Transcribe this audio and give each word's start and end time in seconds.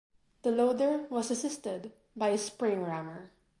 The 0.41 0.49
loader 0.49 1.05
was 1.11 1.29
assisted 1.29 1.91
by 2.15 2.29
a 2.29 2.37
spring 2.39 2.81
rammer. 2.83 3.29